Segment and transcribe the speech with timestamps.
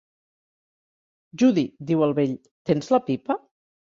[1.41, 2.33] "Judy", diu el vell,
[2.71, 3.37] "tens la pipa?"